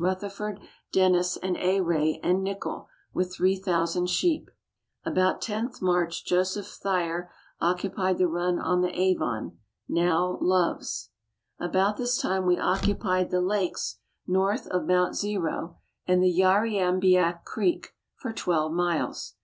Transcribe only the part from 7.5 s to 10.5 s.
occupied the run on the Avon, now